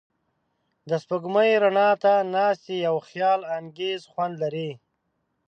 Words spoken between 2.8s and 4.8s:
یو خیالانګیز خوند لري.